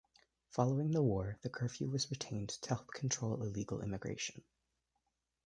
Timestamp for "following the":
0.49-1.03